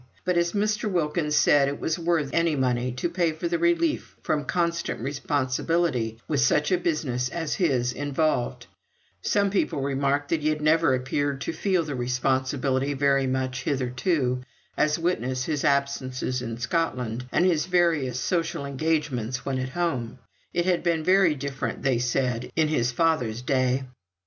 [0.25, 0.91] But, as Mr.
[0.91, 6.17] Wilkins said it was worth any money to pay for the relief from constant responsibility
[6.25, 8.65] which such a business as his involved,
[9.21, 14.41] some people remarked that he had never appeared to feel the responsibility very much hitherto,
[14.75, 20.17] as witness his absences in Scotland, and his various social engagements when at home;
[20.51, 23.83] it had been very different (they said) in his father's day.